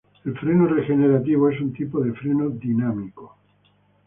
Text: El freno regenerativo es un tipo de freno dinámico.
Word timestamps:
El 0.25 0.35
freno 0.35 0.65
regenerativo 0.65 1.47
es 1.51 1.61
un 1.61 1.73
tipo 1.73 1.99
de 1.99 2.11
freno 2.13 2.49
dinámico. 2.49 3.37